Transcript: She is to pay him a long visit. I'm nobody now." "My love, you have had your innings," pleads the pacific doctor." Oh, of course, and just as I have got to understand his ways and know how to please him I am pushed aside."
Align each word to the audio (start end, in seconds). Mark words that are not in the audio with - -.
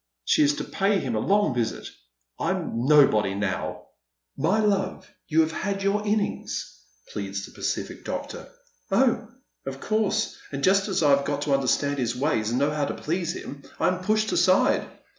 She 0.25 0.41
is 0.41 0.55
to 0.55 0.63
pay 0.63 0.97
him 0.97 1.13
a 1.13 1.19
long 1.19 1.53
visit. 1.53 1.85
I'm 2.39 2.87
nobody 2.87 3.35
now." 3.35 3.83
"My 4.35 4.59
love, 4.59 5.07
you 5.27 5.41
have 5.41 5.51
had 5.51 5.83
your 5.83 6.03
innings," 6.03 6.75
pleads 7.13 7.45
the 7.45 7.51
pacific 7.51 8.03
doctor." 8.03 8.49
Oh, 8.91 9.27
of 9.67 9.79
course, 9.79 10.39
and 10.51 10.63
just 10.63 10.87
as 10.87 11.03
I 11.03 11.11
have 11.11 11.23
got 11.25 11.43
to 11.43 11.53
understand 11.53 11.99
his 11.99 12.15
ways 12.15 12.49
and 12.49 12.57
know 12.57 12.71
how 12.71 12.85
to 12.85 12.95
please 12.95 13.33
him 13.33 13.61
I 13.79 13.89
am 13.89 14.03
pushed 14.03 14.31
aside." 14.31 14.87